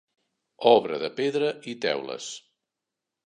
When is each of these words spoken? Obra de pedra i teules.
Obra 0.69 0.97
de 1.03 1.09
pedra 1.19 1.51
i 1.73 1.75
teules. 1.85 2.31